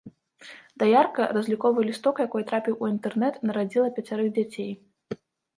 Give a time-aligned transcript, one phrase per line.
[0.83, 4.71] Даярка, разліковы лісток якой трапіў у інтэрнэт, нарадзіла пяцярых дзяцей.